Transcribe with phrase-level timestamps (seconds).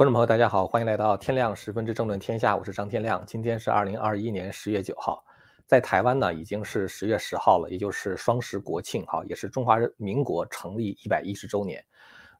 [0.00, 3.22] 观众朋友，大家好，欢迎来到天亮十分之政论天下，我是张天亮。
[3.26, 5.22] 今天是二零二一年十月九号，
[5.66, 11.84] 在台湾呢已经是十月十号了，也就是双十国庆，哈，也是中华民国成立一百一十周年。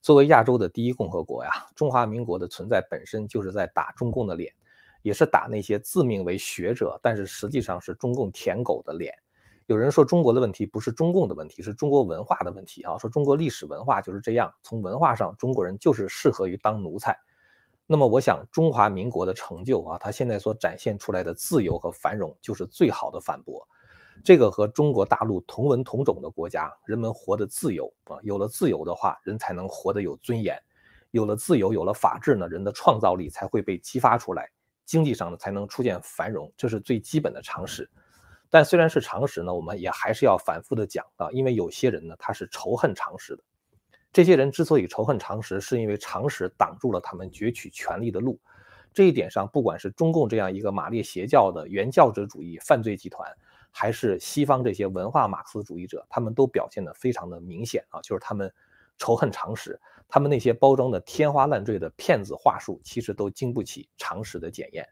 [0.00, 4.50] 作为亚洲的第一共和国呀，中华民国的存在本身就是在打中共的脸，
[5.02, 9.12] 也是打那些自命为学者，但是实际上是中共舔狗的脸。
[9.66, 17.14] 有人说中国的问题不是中共的问题，是中国文化的问题啊，说中国历史文化就是这样，从文化上中国人就是适合于当奴才。
[17.92, 23.66] 那么我想，中华民国的成就啊，它现在所展现出来的自由和繁荣，就是最好的反驳。
[24.22, 30.56] 这个和中国大陆同文同种的国家，人们活得自由啊，有了自由的话，人才能活得有尊严。
[31.10, 34.48] 有了自由，有了法治呢，人的创造力才会被激发出来，
[34.86, 37.90] 经济上呢才能出现繁荣，这是最基本的常识。
[38.48, 43.42] 但虽然是常识呢，我们也还是要反复的讲啊，因为有些人呢，他是仇恨常识的。
[44.12, 48.38] 这些人之所以仇恨常识，是因为常识挡住了他们攫取权力的路。
[48.92, 53.32] 这一点上，不管是中共这样一个马列邪教的原教旨主义犯罪集团，
[53.70, 58.52] 还是西方这些文化马克思主义者，他们都表现得非常的明显啊，就是他们
[58.98, 64.84] 仇恨常识，他们那些包装的天花乱坠的骗子话术，其实都经不起常识的检验。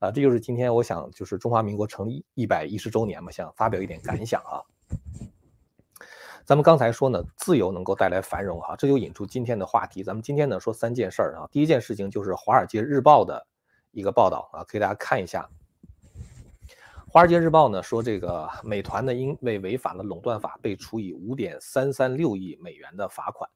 [0.00, 4.58] 啊，这就是今天我想，就是中华民国成立一百一十周年嘛，想发表一点感想啊。
[6.46, 10.04] 咱们刚才说呢，自由能够带来繁荣哈，这就引出今天的话题。
[10.04, 13.44] 咱们今天呢说三件事儿啊，第一件事情就是《华尔街日报》的
[13.90, 15.44] 一个报道啊，可以大家看一下。
[17.10, 23.50] 《华尔街日报》呢说，这个美团呢因为违反了垄断法，被处以五点三三六亿美元的罚款。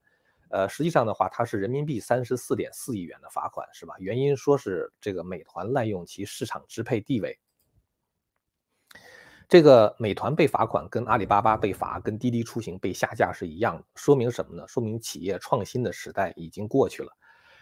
[0.49, 3.95] 呃，实际上的话，它是人民币三十四点四亿元的罚款，是吧？
[4.01, 7.39] 原因说是这个美团滥用其市场支配地位。
[9.51, 14.65] 这个美团被罚款，跟阿里巴巴被罚，跟滴滴出行被下架是一样的，说明什么呢？
[14.69, 17.11] 说明企业创新的时代已经过去了。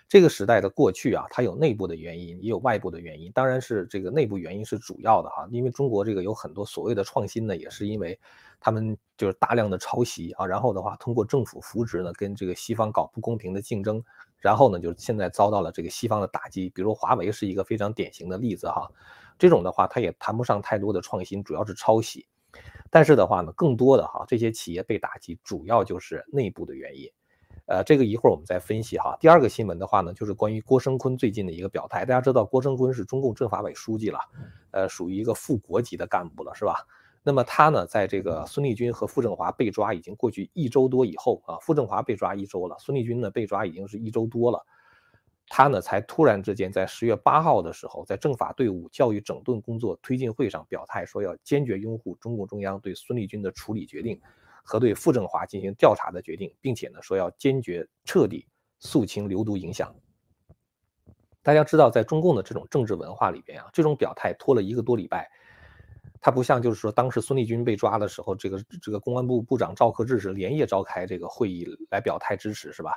[0.06, 3.32] 这个时代的过去啊，它有内部的原因，也有外部的原因。
[3.32, 8.20] 当然是这个内部原因是主要的哈，因为中国这个有很多所谓的创新呢，也是因为
[8.60, 14.04] 他们就是大量的抄袭啊，然后的话通过政府扶植呢，跟这个西方搞不公平的竞争，
[14.36, 16.68] 然后呢，就现在遭到了这个西方的打击。
[16.68, 18.90] 比如华为是一个非常典型的例子哈。
[19.38, 22.26] 这种的话，它也谈不上太多的创新，主要是抄袭。
[22.90, 27.08] 但是的话呢，更多的哈，这些企业被打击，主要就是内部的原因。
[27.66, 29.14] 呃，这个一会儿我们再分析哈。
[29.20, 32.04] 第二个新闻的话呢，就是关于郭声琨最近的一个表态。
[32.06, 34.18] 大家知道郭声琨是中共政法委书记了，
[34.70, 36.86] 呃，属于一个副国级的干部了，是吧？
[37.22, 44.64] 那么他呢，在这个孙立军和傅政华被抓已经过去一周多以后啊，傅政华被抓一周了，孙立军呢被抓已经是一周多了。
[45.50, 54.20] 他呢，才突然之间在十月八号的时候，在政法队伍教育整顿工作推进会上表态，说要坚决拥护中共中央对孙立军的处理决定
[54.62, 58.46] 和对傅政华进行调查的决定，并且呢，说要坚决彻底
[58.78, 59.94] 肃清流毒影响。
[61.42, 65.30] 大家知道，在中共的这种政治文化里边啊，这种表态拖了一个多礼拜，
[66.20, 72.92] 他不像就是说当时孙立军被抓的时候，这个这个公安部部长赵克志是连夜召开这个会议来表态支持，是吧？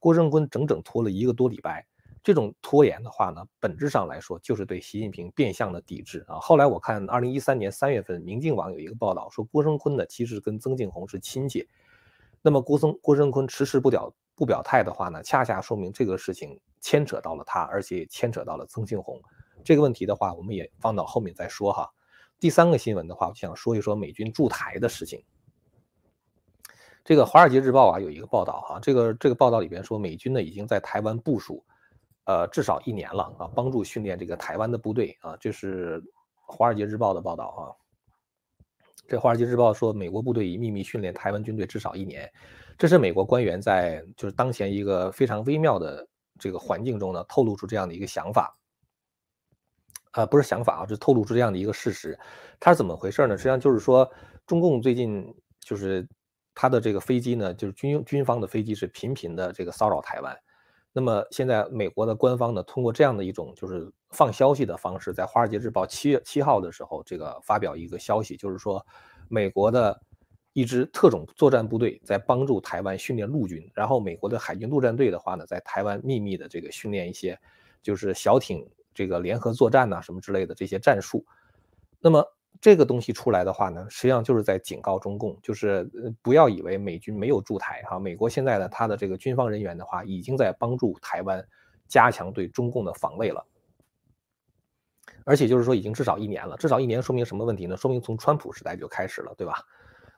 [0.00, 1.86] 郭声琨整整拖了一个多礼拜。
[2.22, 6.38] 这种拖延的话呢，本质上来说就是对习近平变相的抵制啊。
[6.38, 11.68] 后来我看二零一三年三月份，明镜网有一个报道说，郭声琨呢其实跟曾庆红是亲戚。
[12.40, 19.20] 那么郭声郭声琨迟迟不表不表态的话呢，恰恰说明这个事情牵扯到了他，而且牵扯到了曾庆红。
[19.64, 21.90] 这个问题的话，我们也放到后面再说哈。
[22.38, 25.24] 第三个新闻的话，我想说一说美军驻台的事情。
[27.04, 31.64] 这个《华尔街日报》啊有一个报道哈，这个这个报道里边说，美军呢已经在台湾部署。
[32.24, 36.00] 呃，至少一年了啊，帮助训练这个台湾的部队啊，这是
[36.46, 37.60] 《华尔街日报》的报道啊。
[39.08, 42.32] 这《华尔街日报》说，美国部队已秘密训练台湾军队至少一年，
[42.78, 46.06] 这是美国官员在就是当前一个非常微妙的
[46.38, 48.56] 这个环境中呢，透露出这样的一个想法。
[50.12, 52.18] 啊，不是想法啊，是透露出这样的一个事实。
[52.60, 53.36] 它是怎么回事呢？
[53.36, 54.08] 实际上就是说，
[54.46, 55.26] 中共最近
[55.58, 56.06] 就是
[56.54, 60.38] 他的这个飞机呢，就是军军方的飞机是频频的这个骚扰台湾。
[60.92, 68.84] 那么现在美国的官方呢，通过这样的一种就是放消息的方式，在《华尔街日报》七月七号的时候，这个发表一个消息，就是说，
[69.28, 69.98] 美国的
[70.52, 77.38] 一支特种作战部队在帮助台湾训练陆军，然后美国的海军陆战队的话呢，在台湾秘密的这个训练一些
[77.82, 81.24] 就是小艇这个联合作战呐什么之类的这些战术，
[82.00, 82.22] 那么。
[82.60, 85.90] 这个东西出来的话呢，实际上就是在警告中共，就是
[86.22, 87.98] 不要以为美军没有驻台哈。
[87.98, 91.44] 美国现在呢，他的这个军方人员的话，已经在帮助台湾
[91.88, 93.44] 加强对中共的防卫了。
[95.24, 97.76] 而且就是说，已经至少一年了，至少一年说明什么问题呢？
[97.76, 99.54] 说明从川普时代就开始了，对吧？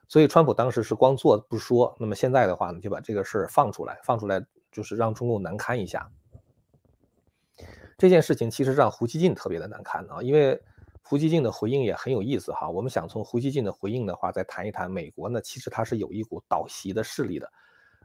[0.06, 6.10] 所以川普当时是光做不说，那么现在的话呢，就把这个事儿放出来，放出来就是让中共难堪一下。
[7.96, 10.62] 这件事情其实让胡锡进特别的难堪啊，因为
[11.06, 12.68] 胡锡进的回应也很有意思哈。
[12.68, 17.52] 我们想从胡锡进的回应的话，再谈一谈美国呢，其实它是有一股倒习的势力的。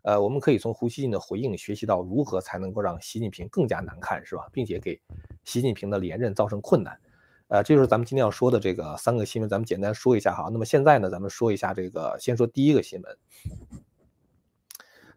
[0.03, 4.47] 呃，我们可以从胡锡进的回应学习到如何才能够让习近平更加难看，是吧？
[4.51, 5.01] 并且给
[5.45, 6.99] 习近平的连任造成困难。
[7.47, 10.49] 呃，这就是咱们今天要说的这个三个新闻，咱们简单说一下哈。
[10.51, 13.17] 那么现在呢，咱们说一下这个，先说第一个新闻。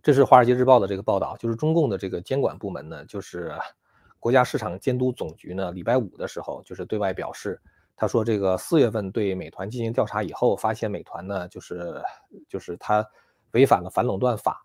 [0.03, 3.53] 这是《华尔街日报》的这个报道，就是中共的这个监管部门呢，就是
[4.23, 7.61] 国家市场监督总局呢，礼拜五的时候就是对外表示，
[7.97, 12.01] 他说这个四月份对美团进行调查以后，发现美团呢，就是
[12.49, 13.05] 就是他
[13.51, 14.65] 违反了反垄断法。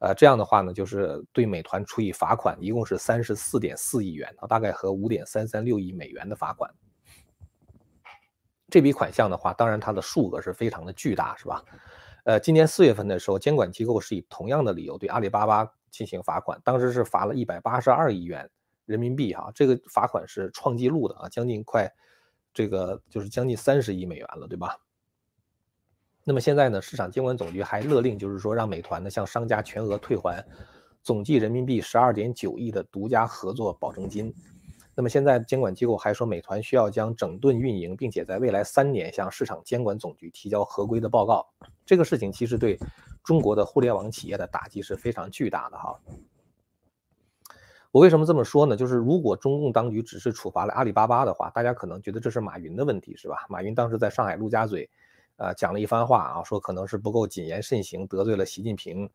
[0.00, 6.70] 呃，这样的话呢，就是对美团处以罚款，一共是三十四点四亿元，大概和五点三三六亿美元的罚款。
[8.68, 11.64] 这笔款项的话，当然它的数额是非常的巨大，是吧？
[12.24, 18.46] 呃，今年四月份的时候，监管机构是以同样的理由对阿里巴巴进行罚款，当时是罚了一百八十二亿元
[18.88, 21.86] 人民币哈，这个罚款是创纪录的啊，将近快
[22.54, 24.74] 这个就是将近三十亿美元了，对吧？
[26.24, 30.42] 那么现在呢，市场监管总局还勒令，就是说让美团呢向商家全额退还
[31.02, 34.34] 总计人民币十二点九亿的独家合作保证金。
[34.94, 41.46] 那么现在监管机构还说，美团需要将整顿运营，并且在未来三年向市场监管总局提交合规的报告。
[41.86, 42.76] 这个事情其实对
[43.22, 46.00] 中国的互联网企业的打击是非常巨大的哈。
[47.90, 48.76] 我为什么这么说呢？
[48.76, 53.46] 就是如果中共当局只是处罚了阿里巴巴的话，大家可能觉得这是马云的问题，是吧？
[53.48, 54.88] 马云当时在上海陆家嘴。
[55.36, 59.08] 呃，讲了一番话啊，说可能是不够谨言慎行，得罪了习近平。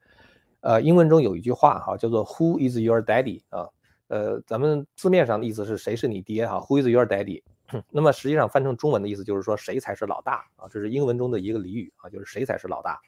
[0.62, 3.68] 呃，英文中有一句话哈，叫做 “Who is your daddy？” 啊，
[4.08, 7.44] 呃，咱们字面上的意思是谁是你爹哈？Who is your daddy？
[7.92, 10.66] 那么实际上翻成中文的意思就是说谁才是老大啊？
[10.70, 13.02] 这是英文中的一个俚语啊，就是谁才是老大。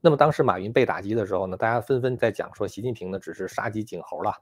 [0.00, 4.32] 那么当时马云被打击的时候呢，大家纷纷在讲说习近平呢只是杀鸡儆猴了，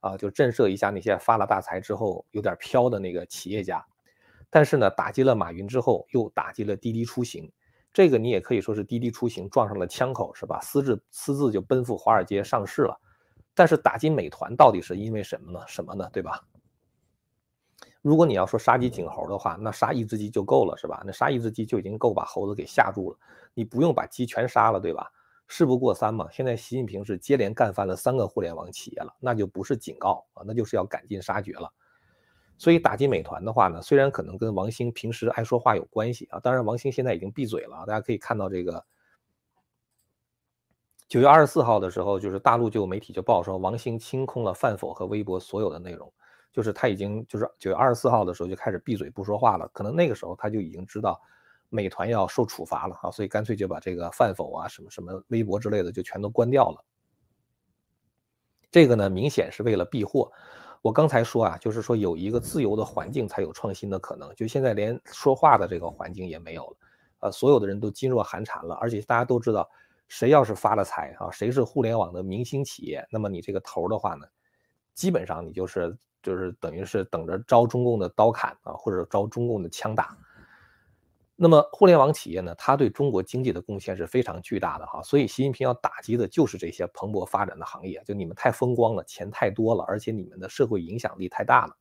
[0.00, 3.84] 啊，就震慑一下那些发了大财之后有点飘的那个企业家。
[4.50, 7.52] 但是呢，打击了马云之后，又打击了滴滴出行，
[7.92, 10.58] 这个你也可以说是滴滴出行撞上了枪口，是吧？
[10.62, 12.98] 私自私自就奔赴华尔街上市了。
[13.54, 15.60] 但是打击美团到底是因为什么呢？
[15.66, 16.08] 什么呢？
[16.12, 16.47] 对吧？
[18.00, 21.02] 如果你要说杀鸡儆猴的话，那杀一只鸡就够了，是吧？
[21.04, 23.18] 那杀一只鸡就已经够把猴子给吓住了，
[23.54, 25.10] 你不用把鸡全杀了，对吧？
[25.46, 26.28] 事不过三嘛。
[26.30, 31.72] 现在习近平是接连干翻了三个互联网企业了，那就不是警告啊，那就是要赶尽杀绝了。
[32.56, 37.84] 所以打击美团的话呢，虽然可能跟王兴平时爱说话有关系啊，当然王兴现在已经闭嘴了。
[37.86, 38.84] 大家可以看到这个
[41.08, 46.12] 九月二十四号的时候，就是大陆就有媒体就报说王兴清空了饭否和微博所有的内容，
[46.52, 49.68] 就是他已经就是九月二十四号的时候就开始闭嘴不说话了。
[49.72, 51.20] 可能那个时候他就已经知道
[51.68, 56.84] 美团要受处罚了啊，所以干脆就把这个饭否啊什么什么微博之类的就全都关掉了。
[58.70, 60.30] 这个呢，明显是为了避祸。
[60.80, 66.76] 我刚才说啊，就是说有一个自由的环境才有创新的可能，就现在连说话的这个环境也没有了，
[67.20, 68.74] 呃，所有的人都噤若寒蝉了。
[68.76, 69.68] 而且大家都知道，
[70.06, 74.26] 谁要是发了财啊，谁是互联网的明星企业，那么你这个头的话呢，
[74.98, 80.18] 基本上你就是就是等于是等着招中共的刀砍啊，或者招中共的枪打。
[81.36, 91.76] 那么互联网企业呢，它对中国经济的贡献是非常巨大的哈，所以习近平要打击的就是这些蓬勃发展的行业，就你们太风光了，钱太多了，而且你们的社会影响力太大了。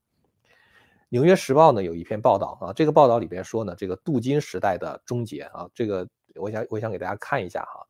[1.10, 7.84] 纽约时报呢有一篇报道啊，这个报道里边说呢，这个镀金时代的终结啊，这个我想我想给大家看一下哈，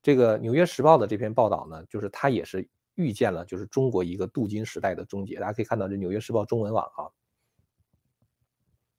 [0.00, 2.68] 这个纽约时报的这篇报道呢，就是它也是
[3.00, 7.08] 预见了就是中国一个镀金时代的终结，大家可以看到这纽约时报中文网啊。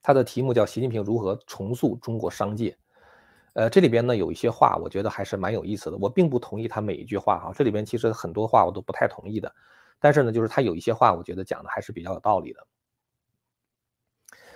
[0.01, 2.75] 它的题目叫“习近平如何重塑中国商界”，
[3.53, 5.97] 呃，这里边呢有一些话，我觉得还是蛮有意思的。
[5.97, 9.53] 我并不同意他每一句话哈，这里边其实很多话我都不太同意的。
[9.99, 12.67] 但是呢，就是他有一些话，我觉得讲的还是比较有道理的。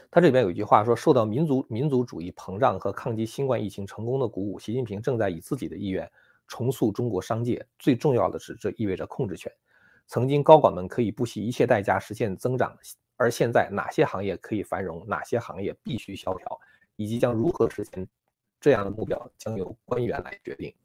[0.10, 6.10] 他这里边有一句话说：“受到民族民族主义膨胀和抗击新冠疫情成功的鼓舞，习近平正在以自己的意愿
[6.48, 7.66] 重塑中国商界。
[7.80, 9.52] 最重要的是，这意味着控制权。
[10.08, 12.78] 曾经高管们可以不惜一切代价实现增长。”
[13.18, 16.60] 而现在哪些行业可以繁荣，哪些行业必须萧条，
[16.98, 18.06] 以及将如何实现
[18.60, 20.76] 这样的目标，将由官员来决定。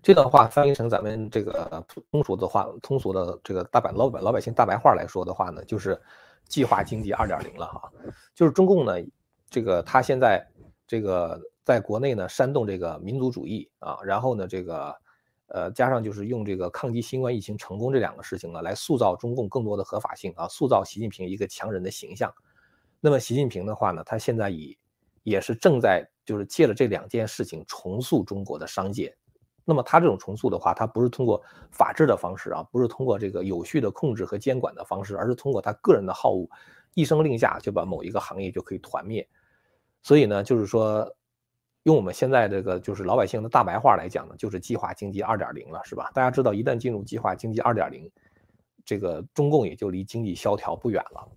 [0.00, 6.00] 这段话翻译成咱们这个通俗的话，通俗的这个大白老百老百姓大白话来说的话呢，就是
[6.46, 7.92] 计划经济二点零了哈。
[8.34, 8.94] 就是中共呢，
[9.50, 10.42] 这个他现在
[10.86, 14.94] 这个在国内呢煽动这个民族主义啊，然后呢这个。
[15.52, 22.32] 呃，加上就是用这个抗击新冠疫情成功这两个事情呢，来塑造中共更多的合法性啊，塑造习近平一个强人的形象。
[23.00, 24.78] 那么习近平的话呢，他现在以
[25.24, 29.12] 也是正在就是借了这两件事情重塑中国的商界。
[29.64, 36.48] 那么他这种重塑的话，他不是通过法治的方式啊，不是通过这个有序的控制和监管的方式，而是通过他个人的好恶，
[36.94, 39.28] 一声令下就把某一个行业就可以团灭。
[40.00, 41.12] 所以呢，就是说，
[41.84, 46.10] 用我们现在这个就是老百姓的大白话来讲呢，就是计划经济二点零了，是吧？
[46.14, 48.10] 大家知道，一旦进入计划经济二点零，
[48.84, 51.28] 这个中共也就离经济萧条不远了。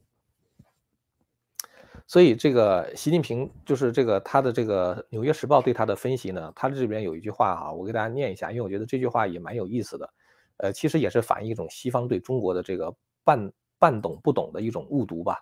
[2.06, 10.14] 所以这个习近平就是这个他的这个《纽约时报》对他的分析呢，他这边有一句话哈，我给大家念一下，因为我觉得这句话也蛮有意思的，
[10.58, 15.40] 呃，其实也是反映一种西方对中国的这个半半懂不懂的一种误读吧。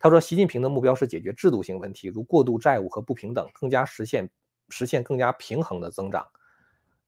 [0.00, 4.30] 他说，习近平的目标是解决制度性问题，如过度债务和不平等，更加实现
[4.68, 6.26] 实现更加平衡的增长。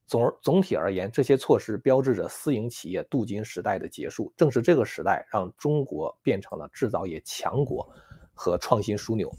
[0.07, 4.33] 总而总体而言，这些措施标志着私营企业镀金时代的结束。
[4.37, 7.89] 正是这个时代，让中国变成了制造业强国。
[8.33, 9.31] 和创新枢纽，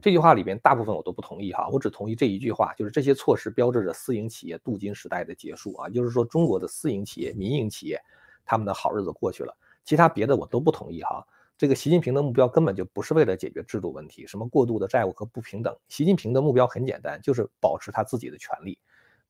[0.00, 8.00] 这句话里边大部分我都不同意哈，我只同意这一句话，就是这些措施标志着私营企业镀金时代的结束啊，就是说中国的私营企业、民营企业
[8.44, 11.26] 他们的好日子过去了，其他别的我都不同意哈。
[11.56, 18.78] 这个习近平的目标根本就不是为了解决制度问题，什么过度的债务和不平等，习近平的目标很简单，就是保持他自己的权利，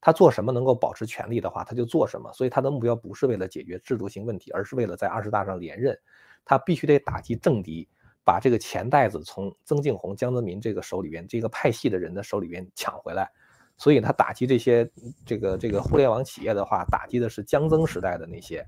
[0.00, 5.98] 他做什么能够保持权力的话，他就做什么，所以他的目标不是为了解决制度性问题，而是为了在二十大上连任，
[6.44, 7.88] 他必须得打击政敌。
[8.26, 13.30] 把这个钱袋子从曾庆红、江泽民这个手里边，这个派系的人的手里边抢回来，
[13.76, 14.90] 所以他打击这些
[15.26, 18.66] 这个这个互联网企业的话，打击的是江曾时代的那些，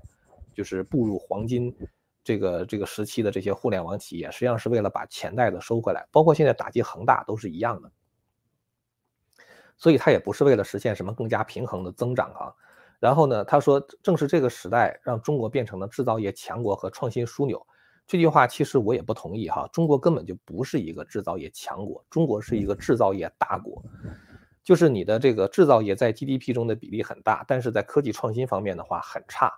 [0.53, 1.75] 就是步入黄金
[2.27, 6.05] 这个这个时期的这些互联网企业，实际上是为了把钱袋子收回来。
[6.11, 7.89] 包括现在打击恒大都是一样的，
[9.77, 12.51] 所以他也不是为了实现什么更加平衡的增长啊。
[12.99, 17.65] 然后呢，他说，正是这个时代让中国变成了制造业强国和创新枢纽。
[18.05, 23.81] 这句话其实我也不同意哈，中国根本就不是一个制造业强国，中国是一个制造业大国，
[24.65, 29.49] 就是你的这个制造业在 GDP 中的比例很大，但是在科技创新方面的话很差。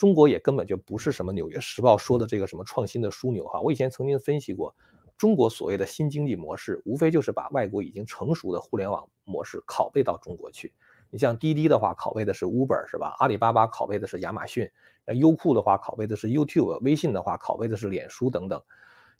[0.00, 3.60] 中国也根本就不是什么《纽约时报》说的这个什么创新的枢纽哈。
[3.60, 4.74] 我以前曾经分析过，
[5.18, 10.72] 中国所谓的新经济模式，无非就是把外国已经成熟的互联网模式拷贝到中国去。
[11.10, 13.14] 你像滴滴的话，拷贝的是 Uber 是吧？
[13.18, 14.66] 阿里巴巴拷贝的是亚马逊。
[15.04, 18.58] 那优酷的话，拷贝的是 YouTube；微信的话，拷贝的是脸书等等。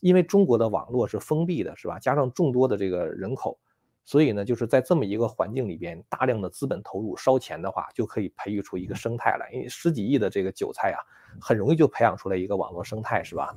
[0.00, 1.98] 因为中国的网络是封闭的，是吧？
[1.98, 3.58] 加上众多的这个人口，
[4.10, 9.48] 所以呢，就是在这么一个环境里边，大量的资本投入烧钱的话，就可以培育出一个生态来。
[9.52, 10.98] 因为十几亿的这个韭菜啊，
[11.40, 13.54] 很容易就培养出来一个网络生态，是吧？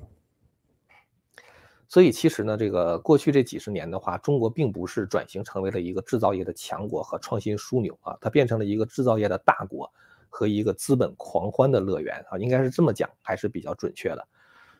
[1.87, 9.91] 所以其实呢，这个过去这几十年的话，中国并不是转型成为了一个制造业的强国和创新枢纽啊，它变成了一个制造业的大国。
[10.35, 14.27] 和一个资本狂欢的乐园啊，应该是这么讲，还是比较准确的。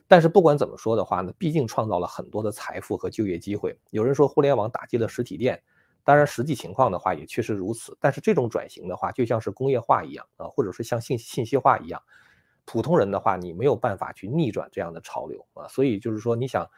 [0.08, 3.76] 但是不管怎么说的话呢，毕竟创造了很多的财富和就业机会。
[3.90, 5.62] 有人说互联网打击了实体店，
[6.04, 7.98] 当然实际情况的话也确实如此。
[8.00, 12.02] 但是这种转型的话，就像是工业化一样啊，或者是像信信息化一样，
[12.66, 15.68] 普通人的话你没有办法去逆转这样的潮流啊。
[15.68, 16.70] 所以就是说，你想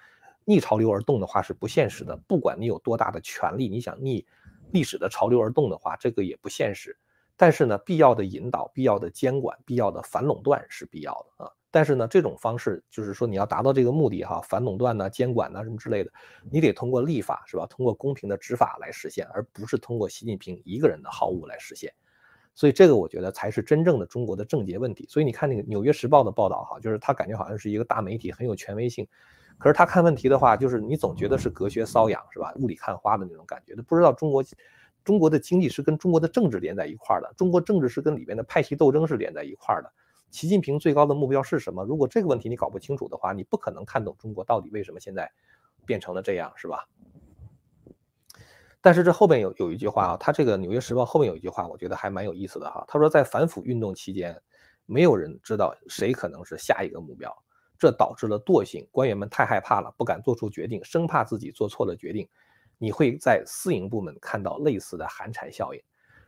[0.46, 2.16] 逆潮流而动的话是不现实的。
[2.28, 4.26] 不管你有多大的权利，你想逆
[4.72, 6.96] 历史的潮流而动的话，这个也不现实。
[7.38, 11.52] 但是呢，必要的引导、必要的监管、必要的反垄断是必要的啊。
[11.70, 16.12] 但是呢，这种方式就是说，你要达到这个目的哈，反垄断呢、监管呢什么之类的，
[16.50, 17.66] 你得通过立法是吧？
[17.66, 21.92] 通过公平的执法来实现，而不是通过习近平一个人的好恶来实现。
[22.54, 25.06] 所以这个我觉得才是真正的中国的症结问题。
[25.10, 29.06] 所以你看那个《纽约时报》的报道哈，就是他感觉好像是一个大媒体，很有权威性。
[29.58, 32.54] 可是他看问题的话，就是你总觉得是隔靴搔痒是吧？
[32.56, 34.42] 雾里看花的那种感觉，他不知道中国。
[35.06, 39.94] 中国的经济是跟中国的政治连在一块儿的，中国政治是跟里面的派系斗争是连在一块儿的。
[40.32, 41.86] 习近平最高的目标是什么？
[41.86, 45.32] 如果这个问题你搞不清楚的话，你不可能看懂中国到底为什么现在
[45.86, 46.90] 变成了这样，是吧？
[48.82, 52.84] 但是这后边有有一句话啊，他这个《纽约时报》后面有一句话，我觉得还蛮有意思的哈。
[52.88, 54.40] 他说，在反腐运动期间，
[54.86, 57.32] 没有人知道谁可能是下一个目标，
[57.80, 62.28] 这导致了惰性，官员们太害怕了，不敢做出决定，生怕自己做错了决定。
[62.78, 65.82] 你会在私营部门看到类似的寒蝉效应，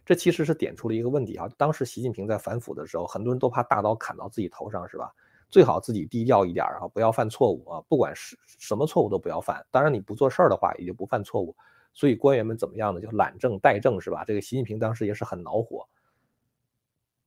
[0.05, 1.49] 这其实是点出了一个问题啊。
[1.57, 5.13] 当时习近平在反腐的时候，很多人都怕大刀砍到自己头上，是吧？
[5.49, 9.65] 最好自己低调一点啊，不要犯错误啊，不管是什么错误都不要犯。
[9.71, 11.55] 当然你不做事儿的话，也就不犯错误。
[11.93, 12.99] 所以官员们怎么样呢？
[12.99, 14.23] 就懒政怠政，是吧？
[14.25, 15.87] 这个习近平当时也是很恼火，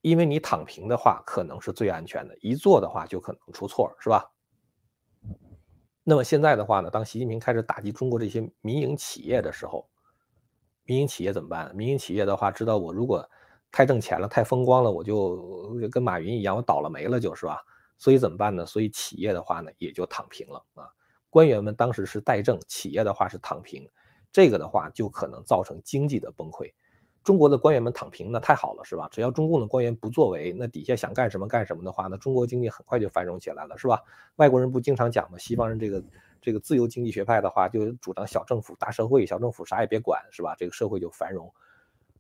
[0.03, 4.31] 因为你躺平的话可能是最安全的，一做的话就可能出错，是吧？
[6.03, 9.89] 那么现在的话呢，当习近平开始打击中国这些民营企业的时候，
[10.85, 11.75] 民营企业怎么办？
[11.77, 13.29] 民营企业的话，知道我如果
[13.71, 17.61] 太挣钱了、太风光了，我就跟马云一样，我倒了霉了，就是吧？
[17.99, 18.65] 所以怎么办呢？
[18.65, 20.89] 所以企业的话呢，也就躺平了啊。
[21.29, 23.89] 官员们当时是怠政，企业的话是躺平，
[24.33, 26.73] 这个的话就可能造成经济的崩溃。
[27.23, 29.07] 中国的官员们躺平，那太好了，是吧？
[29.13, 34.03] 只要中共的官员不作为，那底下想干什么干什么的话，那中国经济很快就繁荣起来了，是吧？
[34.37, 35.37] 外国人不经常讲吗？
[35.37, 36.03] 西方人这个
[36.41, 40.55] 这个自由经济学派的话，就主张小政府大社会，小政府啥也别管，是吧？
[40.57, 41.53] 这个社会就繁荣。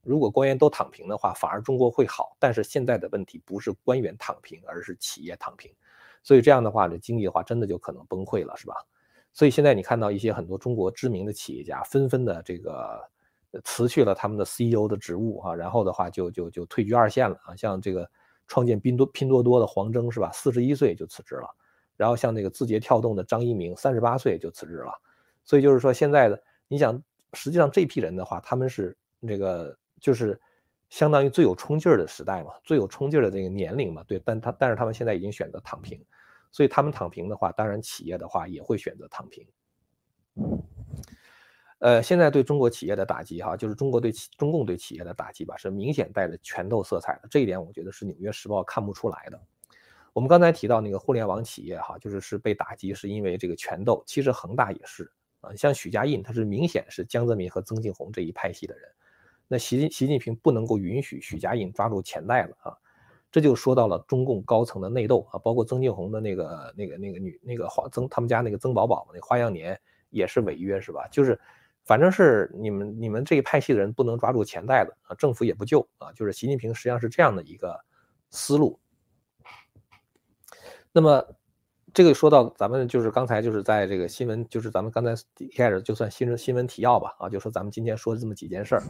[0.03, 2.37] 如果官员都躺平的话，反而中国会好。
[2.39, 5.73] 但是现在的问题不是官员躺平，而是企业躺平。
[6.23, 8.75] 所以这样的话，这经济的话真的就可能崩溃了，是吧？
[9.33, 13.03] 所以现在你看到一些很多中国知名的企业家纷纷的这个。
[13.65, 17.57] 辞去了他们的 CEO 的职务啊，然后的话就就就退居二线了啊。
[17.57, 18.09] 像这个
[18.47, 20.31] 创建拼多拼多多的黄峥是吧？
[20.33, 21.49] 四十一岁就辞职了。
[21.97, 24.93] 然后像那个字节跳动的张一鸣，三十八岁就辞职了。
[25.45, 27.03] 所以就是说，现在的你想，
[27.35, 30.41] 实际上这批人的话，他们是那个就是
[30.89, 34.03] 相当于最有冲劲儿的时代嘛，最有冲劲儿的这个年龄嘛。
[34.05, 36.03] 对，但他但是他们现在已经选择躺平，
[36.51, 39.47] 所以他们躺平的话，当然企业的话也会选择躺平。
[41.81, 47.29] 呃，现在对中国企业的打击，哈，就是中国对企中共对企业的打击吧，是明显带着拳头色彩的。
[47.31, 49.41] 这一点，我觉得是《纽约时报》看不出来的。
[50.13, 54.05] 我们刚才提到那个互联网企业，哈，就是是被打击，是因为这个拳头。
[54.07, 55.11] 其实恒大也是
[55.41, 58.87] 啊，像许家印，他是明显是江泽民和曾庆红这一派系的人。
[59.49, 62.77] 那习近习近平不能够允许许家印抓住钱袋子啊，
[63.33, 71.09] 这就说到了中共高层的内斗啊，包括曾庆红的那个那个那个女那个花曾他们家那个曾宝宝那花样年也是违约是吧？
[71.11, 71.41] 就是。
[71.85, 77.81] 反正是你们你们这一派系的人不能抓住钱袋子啊，政府也不救啊，就是习近平实际上是这样的一个
[78.31, 78.79] 思路。
[80.93, 81.25] 那么
[81.93, 88.83] 这个说到咱们就是刚才就是在这个新闻，就是咱们刚才一开始就算新闻新闻提要吧啊，就说咱们今天说的这么几件事儿。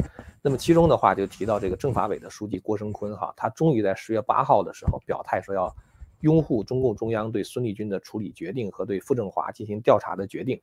[0.42, 5.74] 那么其中的话就提到这个政法委的书记郭声琨哈，他终于在十月八号的时候表态说要
[6.20, 10.60] 拥护中共中央对孙立军的处理决定和对傅政华进行调查的决定。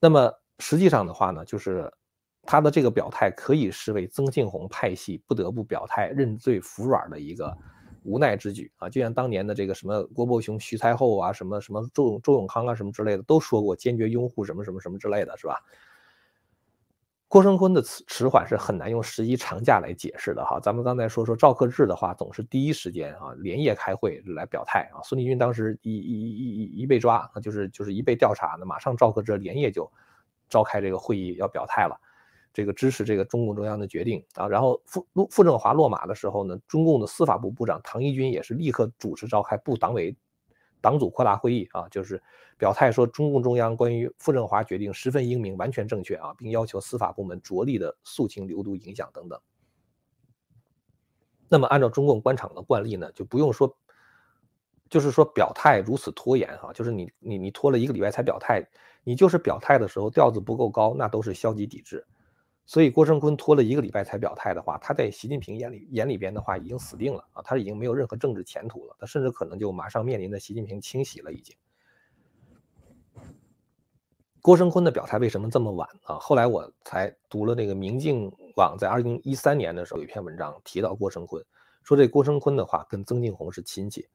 [0.00, 0.32] 那么。
[0.60, 1.92] 实际上的话呢，就是
[2.42, 7.56] 他的这个表态可以视为曾庆红派系不得不表态认罪服软的一个
[8.02, 8.88] 无奈之举啊！
[8.88, 15.56] 就像当年的这个什么郭伯雄、徐才厚啊，什么什么周周永康啊，什么之类的，都说过坚决拥护什么什么什么之类的，是吧？
[17.28, 20.58] 郭声琨的迟迟缓是很难用十一长假来解释的哈。
[20.60, 25.00] 咱们刚才说说赵克志的话，总是第一时间啊连夜开会来表态啊。
[25.04, 29.90] 孙立军当时一一一一一被抓，就是就是一被调查呢，马上赵克志连夜就。
[30.50, 31.98] 召开这个会议要表态了，
[32.52, 34.46] 这个支持这个中共中央的决定啊。
[34.46, 40.14] 然后傅傅政华落马的时候呢，中共的司法部部长唐一军也是立刻主持召开部党委
[40.82, 42.22] 党组扩大会议啊，就是
[42.58, 49.38] 表态说中共中央关于傅政华决定十分英明，完全正确啊，并要求司法部门着力的肃清流毒影响等等。
[51.48, 53.76] 那么按照中共官场的惯例呢，就不用说，
[54.90, 58.62] 就是说表态如此拖延哈，就是你你你拖了一个礼拜才表态。
[59.02, 62.06] 你就是表态的时候调子不够高，那都是消极抵制。
[62.66, 71.56] 所以郭声琨拖了一个礼拜才表态的话，他在习近平眼里眼里边的话已经死定了啊，他已经没有任何政治前途了，他甚至可能就马上面临着习近平清洗了已经。
[74.42, 76.18] 郭声琨的表态为什么这么晚啊？
[76.18, 81.42] 后来我才读了那个明镜网在二零一三年的时候有一篇文章提到郭声琨，
[81.84, 84.06] 说这郭声琨的话跟曾庆红是亲戚。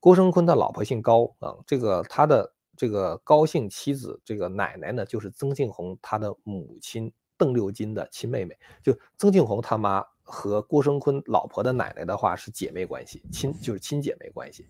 [0.00, 2.52] 郭声琨的老婆姓高啊，这个他的。
[2.80, 8.56] 这个高姓妻子，这个奶奶呢，就是曾庆红他的母亲邓六金的亲妹妹。
[8.84, 14.68] 就曾庆红他妈和郭声琨老婆的奶奶的话是姐妹关系，亲就是亲姐妹关系。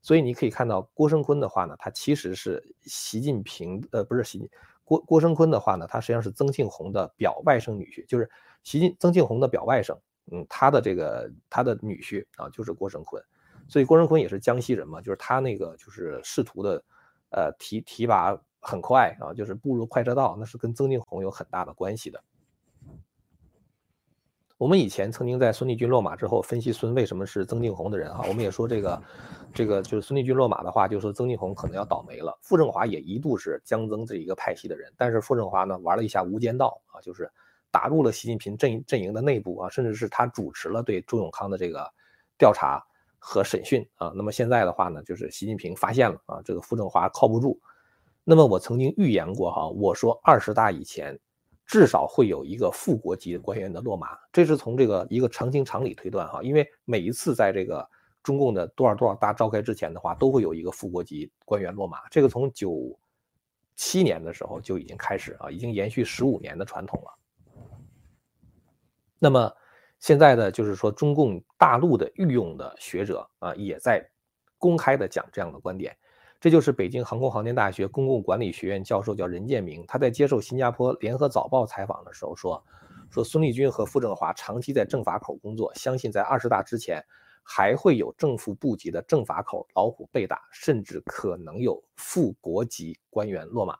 [0.00, 4.50] 所以你可以看到郭声琨的话呢，他其实是习近平呃不是习
[4.82, 8.30] 郭郭声琨的话呢，他实际上是曾庆红的表外甥女婿，就是
[8.62, 9.94] 习近曾庆红的表外甥。
[10.32, 13.22] 嗯，他的这个他的女婿啊就是郭声琨，
[13.70, 16.82] 所以郭声琨也是江西人嘛，就是他那个就是仕途的。
[17.32, 22.20] 呃，提提拔很快啊，就是步入快车道，那是跟曾庆红有很大的关系的。
[24.58, 29.00] 我们以前曾经在孙立军落马之后分析孙为什么是曾庆红的人哈，我们也说这个，
[29.54, 32.36] 这个就是孙立军落马的话，就说曾庆红可能要倒霉了。
[32.42, 37.30] 傅政华也一度是江曾这一个派系的人，但是傅政华呢玩了一下无间道啊，就是
[37.70, 41.88] 打入了习近平阵阵营的内部啊，甚至是他主持了对周永康的这个
[42.36, 42.84] 调查。
[43.22, 47.60] 和审讯啊，那么现在的话呢，就是习近平发现了啊，这个傅政华靠不住。
[48.24, 51.16] 那么我曾经预言过哈，我说二十大以前
[51.66, 57.86] 至少会有一个副国级官员的落马，这是从这个一个常情常理推断哈，因为每一次在这个
[58.22, 62.98] 中共的多少多少大召开之前的话，都会有一个副国级官员落马，这个从九
[63.76, 67.18] 七年的时候就已经开始啊，已经延续十五年的传统了。
[69.18, 69.52] 那么。
[70.00, 74.04] 现在的就是说，中共大陆的御用的学者啊，也在
[74.58, 75.96] 公开的讲这样的观点。
[76.40, 82.64] 这就是北京航空航天大学公共管理学院教授叫任建明，他在接受新加坡联合早报采访的时候说，
[83.10, 87.04] 说孙立军和傅政华长期在政法口工作，相信在二十大之前
[87.42, 93.76] 还会有正副部级的政法口老虎被打，甚至可能有副国级官员落马。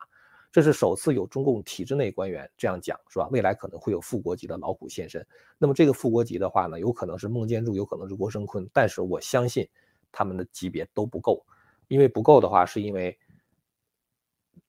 [0.51, 3.27] 这是首次有中共体制内官员这样讲，是吧？
[3.31, 5.25] 未来可能会有副国级的老虎现身。
[5.57, 9.65] 那么这个副国级的话呢，有可能是孟建柱，有可能是郭声琨，但是我相信
[10.11, 11.45] 他们的级别都不够，
[11.87, 13.17] 因为不够的话，是因为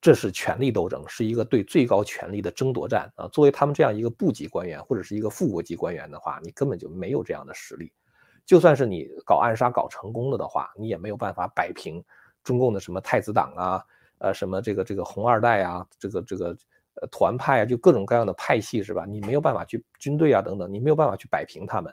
[0.00, 3.26] 这是权力斗争，是一个对最高权力的争夺战啊。
[3.28, 7.92] 作为他们这样一个部级官员或者是一个副国级官员的话，你根本就没有这样的实力。
[8.46, 12.04] 就算是你搞暗杀搞成功了的话，你也没有办法摆平
[12.44, 13.84] 中共的什么太子党啊。
[14.22, 16.56] 呃，什么这个这个红二代啊，这个这个
[16.94, 19.04] 呃团派啊，就各种各样的派系是吧？
[19.04, 21.92] 你没有办法去军队啊等等，你没有办法去摆平他们。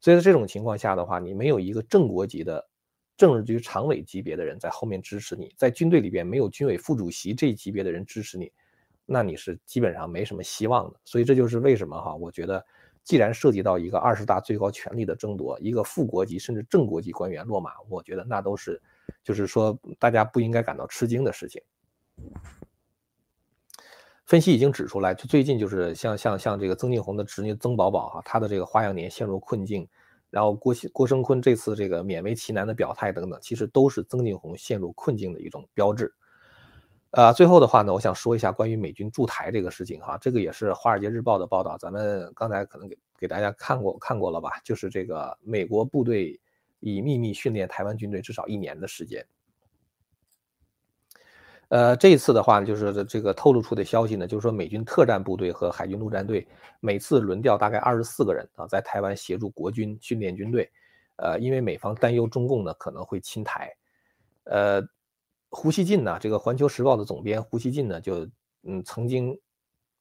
[0.00, 2.66] 所以在这种情况下的话，你没有一个正国级的
[3.16, 8.50] 政治局常委级别的人在后面支持你，在军队里边没有军委副主席这一级别的人支持你，
[9.06, 10.98] 那你是基本上没什么希望的。
[11.04, 12.66] 所以这就是为什么哈，我觉得
[13.04, 18.82] 既然涉及到一个二十大最高权力的争夺，一个副国级甚至正国级官员落马，我觉得那都是。
[19.22, 21.62] 就是说，大家不应该感到吃惊的事情。
[24.24, 29.86] 分析已经指出来，就最近就是像像像这个曾庆红的侄女曾宝宝哈，她的这个花样年陷入困境，
[30.30, 36.14] 然后郭郭声琨这次这个勉为其难的表态等等，其实都是曾庆红陷入困境的一种标志。
[37.10, 44.52] 呃，最后的话呢，我想说一下关于美军驻台这个事情哈，这个也是《华尔街日报》的报道，咱们刚才可能给给大家看过看过了吧？
[44.64, 46.40] 就是这个美国部队。
[46.84, 49.26] 以秘密训练台湾军队至少一年的时间。
[51.68, 56.46] 呃，这一次的话，就是这个透露出的消息呢，就是说美军特战部队和海军陆战队
[56.80, 60.70] 每次轮调大概二十四个人啊，在台湾协助国军训练军队。
[61.16, 63.72] 呃，因为美方担忧中共呢可能会侵台。
[64.44, 64.82] 呃，
[65.48, 68.28] 胡锡进呢，这个《环球时报》的总编胡锡进呢，就
[68.62, 69.34] 嗯曾经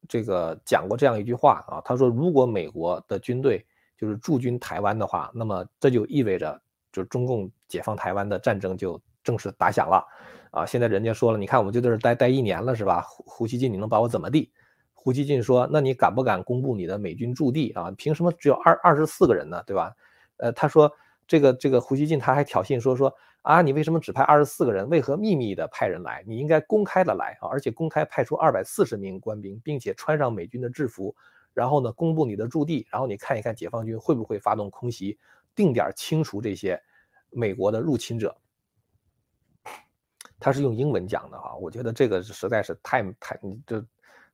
[0.09, 3.65] 这个讲过这样一句话啊，他说如果美国的军队
[3.97, 6.61] 就是驻军台湾的话，那么这就意味着。
[6.93, 10.05] 就是中共解放台湾的战争就正式打响了，
[10.51, 13.01] 啊，现在人家说了，你看我们就在这待待一年了，是吧？
[13.01, 14.51] 胡胡锡进，你能把我怎么地？
[14.93, 17.91] 胡锡进说，那你敢不敢公布你的美军驻地啊？
[17.97, 19.61] 凭什么只有二二十四个人呢？
[19.67, 19.91] 对吧？
[20.37, 20.89] 呃，他说
[21.27, 24.87] 这个这个胡锡进他还挑衅说说啊，你为什么只派二十四个人？
[24.89, 26.23] 为何秘密的派人来？
[26.25, 31.13] 你应该公开的来啊，而且公开派出二百四十名官兵，并且穿上美军的制服，
[31.53, 35.17] 然后呢，公布你的驻地，然后你看一看解放军会不会发动空袭。
[35.55, 36.81] 定点清除这些
[37.29, 38.35] 美国的入侵者，
[40.39, 43.85] 他是用英文讲的哈，我觉得这个实在是太太这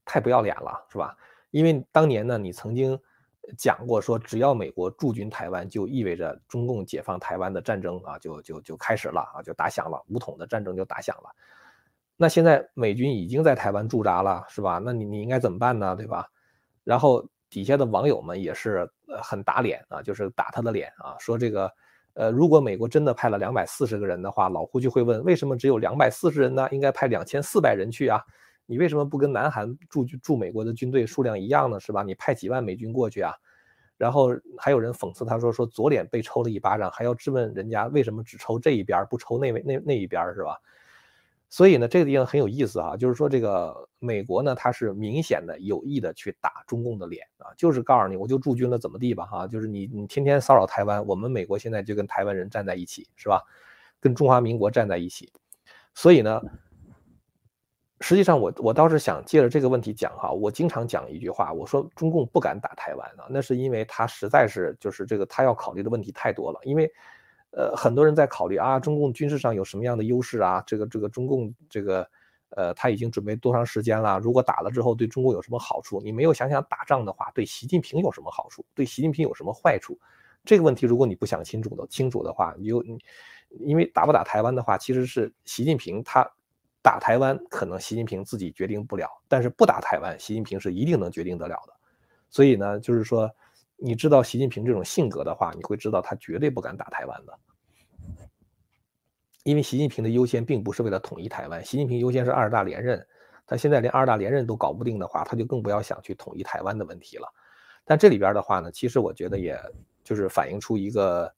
[0.06, 1.18] 太不要脸了，是吧？
[1.52, 3.00] 因为当年呢，你曾经
[3.58, 11.36] 讲过说，只要美国驻军台湾，就意味着中共解放台湾的战争啊，就就就开始了啊，就打响了，武统的战争就打响了。
[12.18, 14.80] 那现在美军已经在台湾驻扎了，是吧？
[14.84, 15.96] 那你你应该怎么办呢？
[15.96, 16.30] 对吧？
[16.84, 17.28] 然后。
[17.50, 18.90] 底下的网友们也是
[19.22, 21.72] 很打脸啊，就是打他的脸啊，说这个
[22.14, 26.68] 呃如果美国真的派了两百四十个人的话，老胡就会问为什么只有两百四十人呢？
[26.72, 28.22] 应该派两千四百人去啊，
[28.66, 31.80] 你为什么不跟南韩驻驻美国的军队数量一样呢？
[31.80, 32.04] 是吧？
[32.04, 33.34] 你派几万美军过去啊？
[33.98, 40.58] 然后还有人讽刺他说说左脸被抽了一巴掌，还要质问人家为什么只抽这一边不抽那位那那一边是吧？
[41.52, 53.42] 所以呢，这个地方很有意思啊，就是说这个美国呢，它是明显的有意的去打中共的脸啊，就是告诉你，我就驻军了，怎么地吧，哈，就是你你天天骚扰台湾，我们美国现在就跟台湾人站在一起，是吧？
[54.00, 55.34] 跟中华民国站在一起。
[55.96, 56.40] 所以呢，
[58.00, 66.92] 实际上我我倒是想借着这个问题讲哈，我经常讲一句话，我说中共不敢打台湾啊，那是因为他实在是就是这个他要考虑的问题太多了，因为。
[67.52, 70.64] 呃，很多人在考虑啊，中共军事上有什么样的优势啊？
[70.68, 72.08] 这个这个中共这个，
[72.52, 74.20] 呃，他已经准备多长时间了？
[74.20, 76.00] 如果打了之后对中国有什么好处？
[76.00, 78.64] 你没有想想打仗的话对习近平有什么好处？
[78.76, 80.00] 对习近平有什么坏处？
[80.46, 82.84] 这个问题如果你不想清楚的清楚的话，你就
[83.60, 86.24] 因为打不打台湾的话，其实是习近平他
[86.84, 91.74] 打台湾可能习近平自己决定不了，但是不打台湾，习近平是一定能决定得了的。
[92.30, 93.28] 所以呢，就是说。
[93.82, 97.40] 你知道习近平这种性格的话，你会知道他绝对不敢打台湾的，
[99.44, 103.08] 因为习近平的优先并不是为了统一台湾，习近平优先是二大连任，
[103.46, 107.28] 他现在连二大连任都搞不定的话，他就更不要想去统一台湾的问题了。
[107.86, 109.58] 但这里边的话呢，其实我觉得也
[110.04, 111.34] 就是反映出一个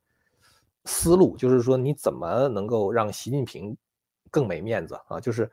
[0.86, 3.78] 思路，就是说你怎么能够让习近平
[4.30, 5.20] 更没面子啊？
[5.20, 5.50] 就是。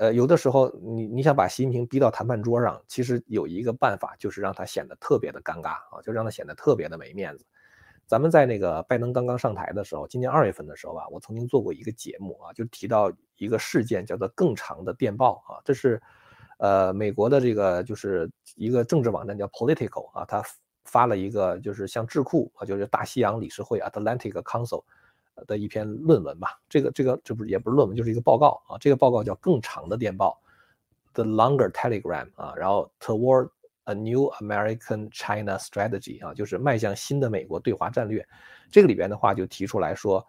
[0.00, 7.44] 呃，有的时候你你想把习近平逼到谈判桌上，其实有一个办法，就是让他显得特别的尴尬啊，就让他显得特别的没面子。
[8.06, 16.00] 咱们在那个拜登刚刚上台的时候，今年二月份的时候吧，我曾经做过一个节目啊，就提到一个事件，叫做更长的电报啊，这是
[16.58, 20.42] 呃，美国的这个就是一个政治网站叫 Political 啊，他
[20.84, 24.84] 发了一个就是像智库啊，就是大西洋理事会 Atlantic Council
[25.46, 26.60] 的一篇论文吧。
[26.68, 28.78] 这个这个这不是也不是论文，就是一个报告啊。
[28.78, 30.40] 这个报告叫《更长的电报》
[31.14, 33.50] The Longer Telegram 啊，然后 Toward
[33.84, 38.26] a New American China Strategy 啊，就是迈向新的美国对华战略。
[38.70, 40.26] 这个里边的话就提出来说。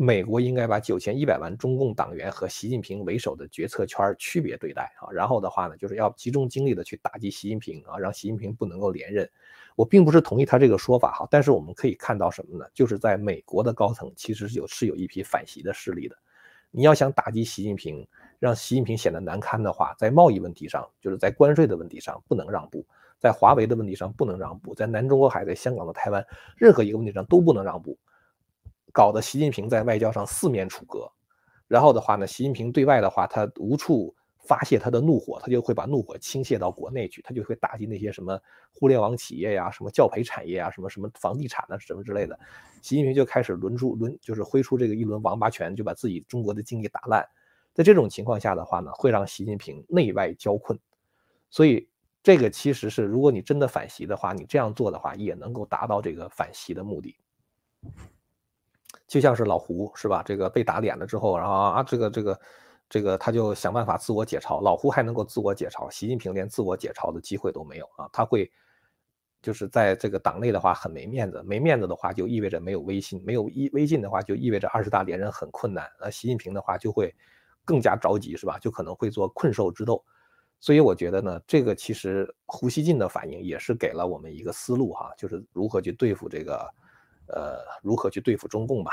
[0.00, 9.28] 美国应该把九千一百万中共党员和习近平为首的决策圈区别对待啊，然后的话呢，就是要集中精力的去打击习近平啊，让习近平不能够连任。
[9.78, 12.66] 我并不是同意他这个说法哈，但是我们可以看到什么呢？
[12.74, 16.16] 就是在美国的高层其实是有是有一批反习的势力的。
[16.72, 18.04] 你要想打击习近平，
[18.40, 22.84] 让习近平显得难堪的话，在贸易问题上，就是在关税的问题上不能让步，
[23.20, 27.96] 在华为的问题上不能让步，在南中国海、在香港的台湾任何一个问题上都不能让步。
[28.92, 31.08] 搞得习近平在外交上四面楚歌，
[31.68, 34.12] 然后的话呢，习近平对外的话，他无处
[34.48, 38.40] 发泄他的怒火，他就会把怒火倾泻到国内去，他就会打击那些什么
[38.72, 42.38] 互联网企业呀、什么教培产业啊、什么什么房地产啊什么之类的。
[42.80, 47.22] 习近平就开始轮出轮，就是挥出这个一轮王八拳，就把自己中国的经济打烂。
[47.74, 50.78] 在这种情况下的话呢，会让习近平内外交困。
[51.50, 51.86] 所以
[52.22, 57.14] 这个其实是，如果你真的反习的话，你这样做的话，也能够达到这个反习的目的。
[59.06, 60.22] 就像是老胡是吧？
[60.24, 62.38] 这个被打脸了之后，然后啊，这个这个
[62.88, 64.62] 这个他就想办法自我解嘲。
[64.62, 68.08] 老胡还能够自我解嘲，习近平连自我解嘲的机会都没有啊！
[68.12, 68.50] 他会
[69.42, 75.88] 就是在这个党内的话很没面子，没面子的话就意味着没有威信，没有威威信的话就意味着二十大连任很困难。
[76.00, 77.14] 那习近平的话就会
[77.64, 78.58] 更加着急是吧？
[78.58, 80.04] 就可能会做困兽之斗。
[80.60, 86.74] 所以我觉得呢，这个其实胡锡进的反应也是给了我们一个思路哈，就是如何去对付这个。
[87.30, 88.90] 呃，如何去对付中共吧？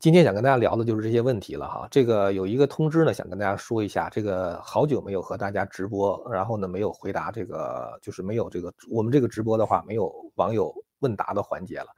[0.00, 1.86] 今天想跟大家聊的就是这些问题了哈。
[1.90, 4.08] 这个有一个通知呢，想跟大家说一下。
[4.08, 11.88] 这个好久没有和大家直播，然后呢没有回答这个，就是没有这个我们这个直播的话，没有网友问答的环节了。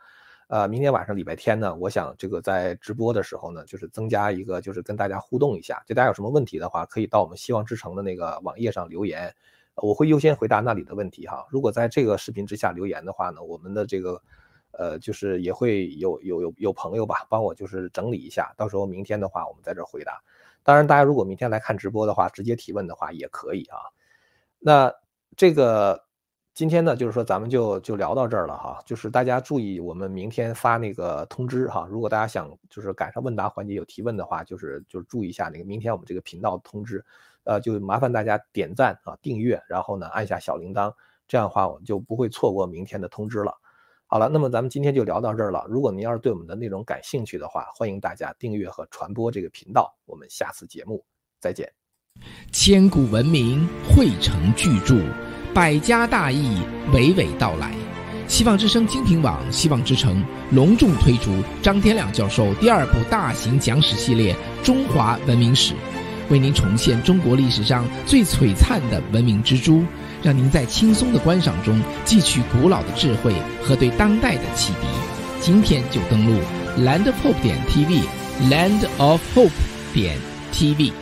[0.48, 5.80] 呃，明天晚上礼拜天呢，我想这个在直播的时候呢，就是增加一个，就是跟大家互动一下。
[5.86, 9.32] 就大家有什么问题的话，可以到我们希望之城的那个网页上留言。
[9.76, 11.46] 我会优先回答那里的问题哈。
[11.50, 14.20] 如果在这个视频之下留言的话呢，我们的这个，
[14.72, 20.20] 呃，就是也会有有有有朋友吧，帮我就是整理一下，到时候明天的话我们在这回答。
[20.64, 23.78] 当然，大家如果明天来看直播的话，直接提问的话也可以啊。
[24.58, 24.92] 那
[25.36, 26.04] 这个
[26.54, 28.80] 今天呢，就是说咱们就就聊到这儿了哈。
[28.86, 31.86] 就是大家注意，我们明天发那个通知哈。
[31.90, 37.04] 如果大家想就是赶上问答环节有提问的话，就是就是注意一下那个明天我们这个频道通知。
[37.44, 40.94] 呃，就麻烦大家点赞啊，订阅，然后呢按下小铃铛，
[41.26, 43.52] 这样的话我们就不会错过明天的通知了。
[44.12, 45.64] 好了，那么咱们今天就聊到这儿了。
[45.70, 49.90] 如果您要是对我们的内容感兴趣的话，欢迎大家订阅和传播这个频道。
[50.04, 51.02] 我们下次节目
[51.40, 51.66] 再见。
[52.52, 55.00] 千古文明汇成巨著，
[55.54, 56.60] 百家大义
[56.92, 57.74] 娓娓道来。
[58.28, 65.72] 希望之声精品网、希望之城隆重推出张天亮教授第二部大型讲史系列《中华文明史》。
[66.30, 69.82] 为您重现中国历史上最璀璨的文明之珠，
[70.22, 74.86] 让您在轻松的观赏中汲取古老的智慧和对当代的启迪。
[75.40, 76.40] 今天就登录
[76.78, 79.50] landofhope 点 tv，land of hope
[79.92, 80.16] 点
[80.52, 81.01] tv。